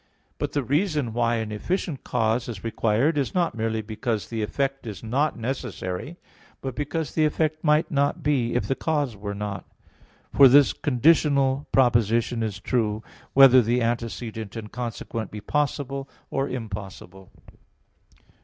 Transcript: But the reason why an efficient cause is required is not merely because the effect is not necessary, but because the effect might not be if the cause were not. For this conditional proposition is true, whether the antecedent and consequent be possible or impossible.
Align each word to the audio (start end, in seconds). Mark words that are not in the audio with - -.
But 0.39 0.53
the 0.53 0.63
reason 0.63 1.13
why 1.13 1.35
an 1.35 1.51
efficient 1.51 2.03
cause 2.03 2.49
is 2.49 2.63
required 2.63 3.19
is 3.19 3.35
not 3.35 3.53
merely 3.53 3.83
because 3.83 4.29
the 4.29 4.41
effect 4.41 4.87
is 4.87 5.03
not 5.03 5.37
necessary, 5.37 6.17
but 6.59 6.73
because 6.75 7.13
the 7.13 7.23
effect 7.23 7.63
might 7.63 7.91
not 7.91 8.23
be 8.23 8.55
if 8.55 8.67
the 8.67 8.73
cause 8.73 9.15
were 9.15 9.35
not. 9.35 9.63
For 10.33 10.47
this 10.47 10.73
conditional 10.73 11.67
proposition 11.71 12.41
is 12.41 12.59
true, 12.59 13.03
whether 13.33 13.61
the 13.61 13.83
antecedent 13.83 14.55
and 14.55 14.71
consequent 14.71 15.29
be 15.29 15.39
possible 15.39 16.09
or 16.31 16.49
impossible. 16.49 17.29